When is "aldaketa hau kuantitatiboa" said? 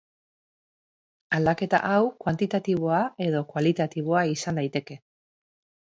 1.39-3.05